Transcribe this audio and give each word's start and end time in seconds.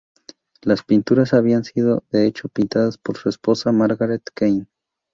Las 0.63 0.81
pinturas 0.81 1.31
habían 1.35 1.63
sido 1.63 2.03
de 2.09 2.25
hecho 2.25 2.49
pintadas 2.49 2.97
por 2.97 3.17
su 3.17 3.29
esposa 3.29 3.71
Margaret 3.71 4.23
Keane. 4.33 4.65